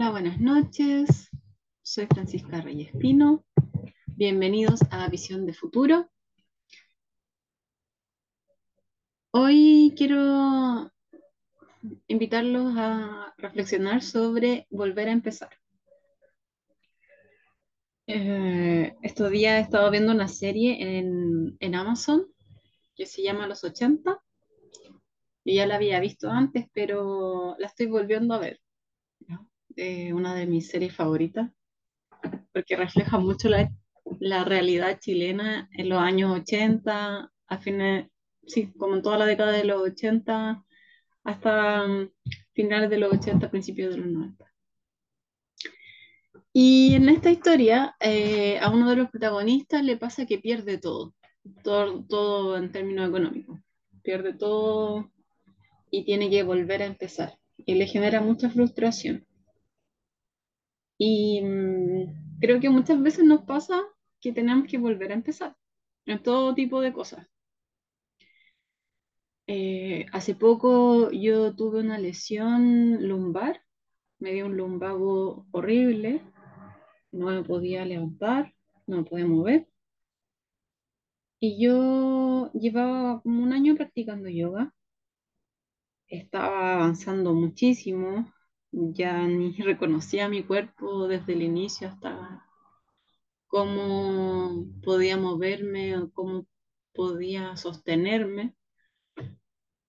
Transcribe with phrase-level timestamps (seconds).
[0.00, 1.28] Hola, buenas noches.
[1.82, 3.44] Soy Francisca Reyes Pino.
[4.06, 6.08] Bienvenidos a Visión de Futuro.
[9.32, 10.92] Hoy quiero
[12.06, 15.50] invitarlos a reflexionar sobre volver a empezar.
[18.06, 22.24] Eh, estos días he estado viendo una serie en, en Amazon
[22.94, 24.22] que se llama Los 80.
[25.44, 28.60] Yo ya la había visto antes, pero la estoy volviendo a ver.
[29.80, 31.52] Eh, una de mis series favoritas,
[32.52, 33.70] porque refleja mucho la,
[34.18, 38.10] la realidad chilena en los años 80, a fines,
[38.44, 40.64] sí, como en toda la década de los 80,
[41.22, 42.10] hasta um,
[42.54, 44.52] finales de los 80, principios de los 90.
[46.52, 51.14] Y en esta historia, eh, a uno de los protagonistas le pasa que pierde todo,
[51.62, 53.60] todo, todo en términos económicos.
[54.02, 55.12] Pierde todo
[55.88, 57.38] y tiene que volver a empezar.
[57.58, 59.27] Y le genera mucha frustración.
[60.98, 63.80] Y mmm, creo que muchas veces nos pasa
[64.20, 65.56] que tenemos que volver a empezar
[66.06, 67.26] en todo tipo de cosas.
[69.48, 73.62] Eh, hace poco yo tuve una lesión lumbar,
[74.20, 76.22] me dio un lumbago horrible,
[77.12, 78.54] no me podía levantar,
[78.86, 79.68] no me podía mover.
[81.40, 84.72] Y yo llevaba como un año practicando yoga,
[86.08, 88.30] estaba avanzando muchísimo,
[88.72, 92.44] ya ni reconocía mi cuerpo desde el inicio hasta
[93.48, 96.46] cómo podía moverme o cómo
[96.92, 98.54] podía sostenerme,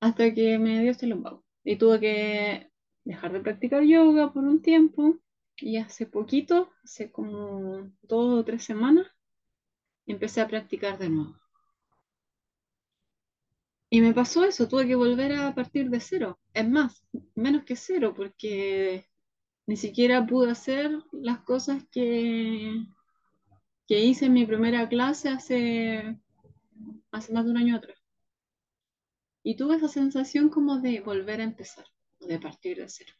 [0.00, 1.44] hasta que me dio este lumbago.
[1.64, 2.70] Y tuve que
[3.04, 5.18] dejar de practicar yoga por un tiempo
[5.56, 9.06] y hace poquito, hace como dos o tres semanas,
[10.06, 11.36] empecé a practicar de nuevo.
[13.92, 16.38] Y me pasó eso, tuve que volver a partir de cero.
[16.54, 19.04] Es más, menos que cero, porque
[19.66, 22.84] ni siquiera pude hacer las cosas que,
[23.88, 26.16] que hice en mi primera clase hace,
[27.10, 27.98] hace más de un año atrás.
[29.42, 31.86] Y tuve esa sensación como de volver a empezar,
[32.20, 33.12] de partir de cero,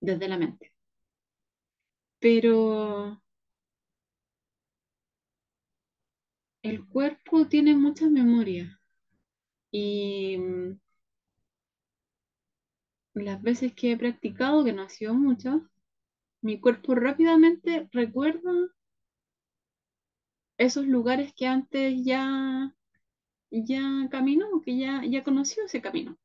[0.00, 0.72] desde la mente.
[2.20, 3.20] Pero
[6.62, 8.75] el cuerpo tiene mucha memoria
[9.76, 10.78] y mm,
[13.14, 15.60] las veces que he practicado, que no ha sido muchas,
[16.42, 18.52] mi cuerpo rápidamente recuerda
[20.58, 22.74] esos lugares que antes ya,
[23.50, 26.18] ya caminó, que ya, ya conoció ese camino.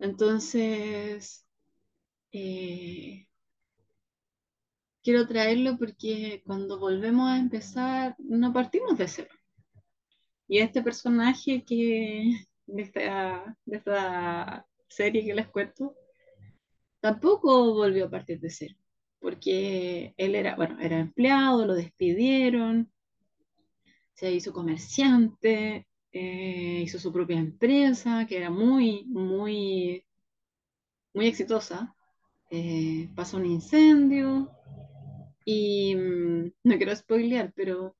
[0.00, 1.46] Entonces,
[2.32, 3.28] eh,
[5.02, 9.39] quiero traerlo porque cuando volvemos a empezar, no partimos de cero.
[10.50, 15.94] Y este personaje que de esta, de esta serie que les cuento,
[16.98, 18.74] tampoco volvió a partir de cero,
[19.20, 22.90] porque él era, bueno, era empleado, lo despidieron,
[24.12, 30.04] se hizo comerciante, eh, hizo su propia empresa, que era muy, muy,
[31.14, 31.94] muy exitosa.
[32.50, 34.50] Eh, pasó un incendio
[35.44, 37.94] y mm, no quiero spoilear, pero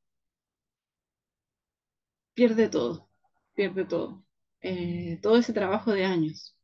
[2.34, 3.08] pierde todo,
[3.54, 4.24] pierde todo,
[4.62, 6.56] eh, todo ese trabajo de años.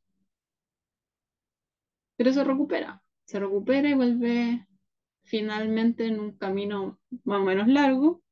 [2.16, 4.66] Pero se recupera, se recupera y vuelve
[5.24, 8.22] finalmente en un camino más o menos largo,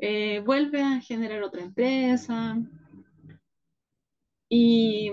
[0.00, 2.56] eh, vuelve a generar otra empresa
[4.48, 5.10] y,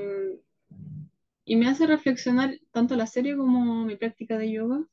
[1.45, 4.85] y me hace reflexionar tanto la serie como mi práctica de yoga,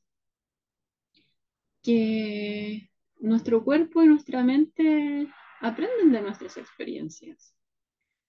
[1.81, 5.27] que nuestro cuerpo y nuestra mente
[5.61, 7.55] aprenden de nuestras experiencias.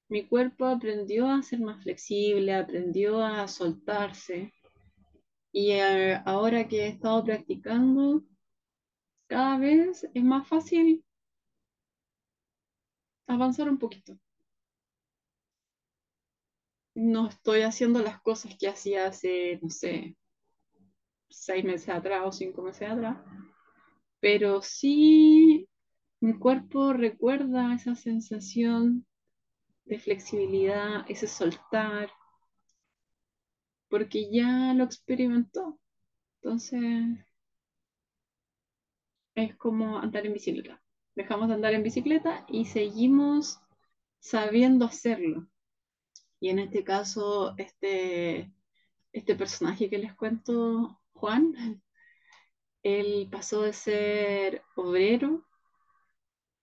[0.09, 4.53] Mi cuerpo aprendió a ser más flexible, aprendió a soltarse.
[5.51, 8.23] Y eh, ahora que he estado practicando,
[9.27, 11.05] cada vez es más fácil
[13.27, 14.19] avanzar un poquito.
[16.95, 20.15] No estoy haciendo las cosas que hacía hace, no sé,
[21.31, 23.17] seis meses atrás o cinco meses atrás,
[24.21, 25.67] pero sí
[26.23, 29.05] mi cuerpo recuerda esa sensación
[29.87, 32.13] de flexibilidad, ese soltar,
[33.89, 35.81] porque ya lo experimentó.
[36.41, 36.81] Entonces,
[39.35, 40.81] es como andar en bicicleta.
[41.17, 43.59] Dejamos de andar en bicicleta y seguimos
[44.21, 45.49] sabiendo hacerlo.
[46.39, 48.53] Y en este caso, este,
[49.13, 51.53] este personaje que les cuento, Juan,
[52.85, 55.45] él pasó de ser obrero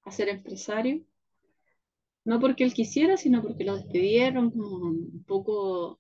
[0.10, 1.04] a ser empresario
[2.26, 6.00] no porque él quisiera, sino porque lo despidieron como un poco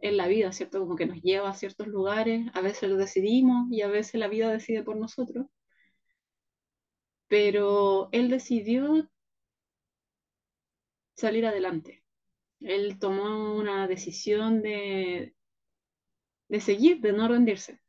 [0.00, 0.80] en la vida, ¿cierto?
[0.80, 4.28] Como que nos lleva a ciertos lugares, a veces lo decidimos y a veces la
[4.28, 5.46] vida decide por nosotros,
[7.28, 9.08] pero él decidió
[11.14, 12.04] salir adelante.
[12.60, 15.34] Él tomó una decisión de,
[16.48, 17.80] de seguir, de no rendirse.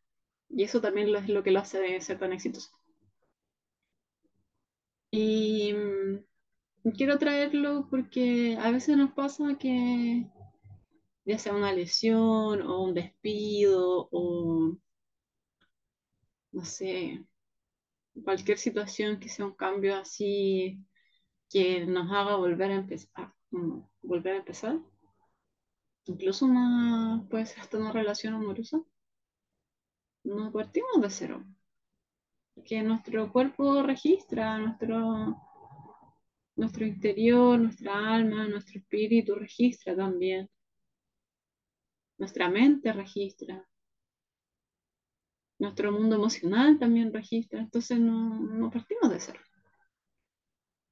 [0.49, 2.71] Y eso también es lo que lo hace ser tan exitoso.
[5.15, 10.27] Y mm, quiero traerlo porque a veces nos pasa que
[11.23, 14.75] ya sea una lesión o un despido o
[16.51, 17.23] no sé,
[18.23, 20.79] cualquier situación que sea un cambio así
[21.49, 23.33] que nos haga volver a empezar,
[24.01, 24.79] volver a empezar,
[26.05, 28.81] incluso una, puede ser hasta una relación amorosa,
[30.23, 31.45] no partimos de cero,
[32.65, 35.37] que nuestro cuerpo registra, nuestro,
[36.55, 40.49] nuestro interior, nuestra alma, nuestro espíritu registra también,
[42.17, 43.67] nuestra mente registra,
[45.59, 49.39] nuestro mundo emocional también registra, entonces no, no partimos de cero.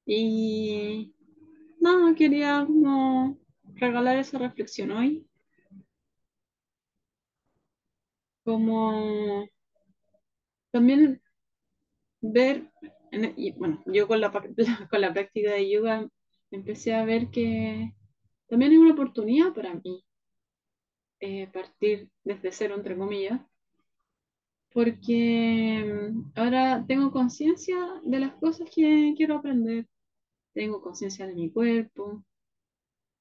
[0.04, 1.14] Y
[1.80, 3.38] no, quería como
[3.74, 5.26] regalar esa reflexión hoy.
[8.44, 9.46] Como
[10.72, 11.21] también
[12.22, 12.70] ver,
[13.36, 16.08] y, bueno, yo con la, con la práctica de yoga
[16.50, 17.92] empecé a ver que
[18.48, 20.04] también es una oportunidad para mí
[21.20, 23.40] eh, partir desde cero, entre comillas,
[24.72, 29.86] porque mm, ahora tengo conciencia de las cosas que quiero aprender,
[30.54, 32.24] tengo conciencia de mi cuerpo.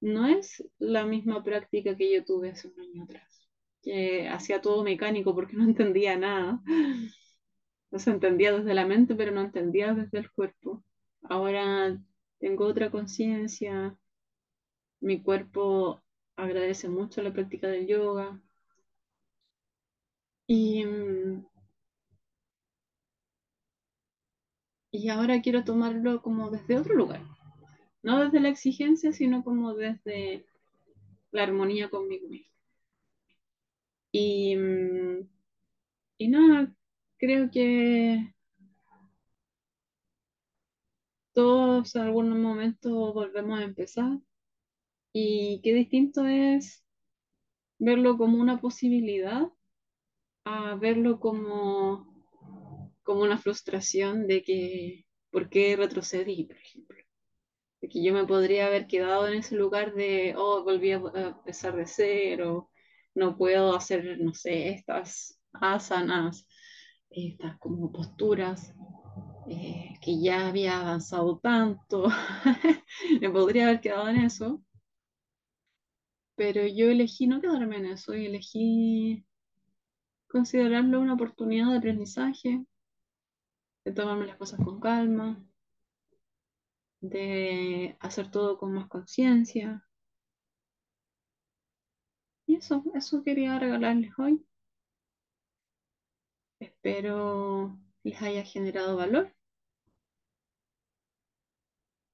[0.01, 3.47] No es la misma práctica que yo tuve hace un año atrás,
[3.83, 6.61] que hacía todo mecánico porque no entendía nada.
[7.91, 10.83] No se entendía desde la mente, pero no entendía desde el cuerpo.
[11.21, 11.95] Ahora
[12.39, 13.95] tengo otra conciencia,
[15.01, 16.01] mi cuerpo
[16.37, 18.39] agradece mucho la práctica del yoga.
[20.47, 20.85] Y,
[24.91, 27.21] y ahora quiero tomarlo como desde otro lugar.
[28.03, 30.45] No desde la exigencia, sino como desde
[31.31, 32.47] la armonía conmigo mismo.
[34.13, 34.55] Y,
[36.17, 36.73] y nada,
[37.21, 38.33] creo que
[41.33, 44.19] todos en algún momento volvemos a empezar.
[45.13, 46.83] Y qué distinto es
[47.79, 49.47] verlo como una posibilidad
[50.45, 52.07] a verlo como,
[53.03, 56.97] como una frustración de que, ¿por qué retrocedí, por ejemplo?
[57.81, 61.75] De que yo me podría haber quedado en ese lugar de, oh, volví a empezar
[61.75, 62.71] de cero,
[63.13, 66.47] no puedo hacer, no sé, estas asanas,
[67.11, 68.73] estas como posturas,
[69.47, 72.07] eh, que ya había avanzado tanto,
[73.21, 74.61] me podría haber quedado en eso,
[76.35, 79.25] pero yo elegí no quedarme en eso y elegí
[80.27, 82.65] considerarlo una oportunidad de aprendizaje,
[83.85, 85.43] de tomarme las cosas con calma,
[87.01, 89.85] de hacer todo con más conciencia.
[92.45, 94.45] Y eso, eso quería regalarles hoy.
[96.61, 99.33] Espero les haya generado valor.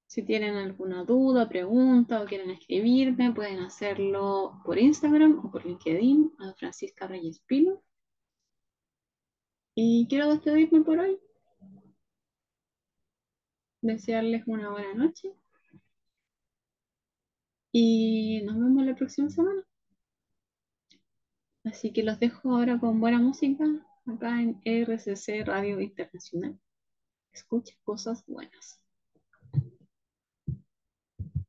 [0.06, 6.32] Si tienen alguna duda, pregunta o quieren escribirme, pueden hacerlo por Instagram o por LinkedIn
[6.38, 7.82] a Francisca Reyes Pilo.
[9.74, 11.20] Y quiero despedirme por hoy.
[13.82, 15.30] Desearles una buena noche.
[17.70, 19.62] Y nos vemos la próxima semana.
[21.64, 23.66] Así que los dejo ahora con buena música
[24.10, 26.58] acá en RCC Radio Internacional.
[27.32, 28.80] Escucha cosas buenas.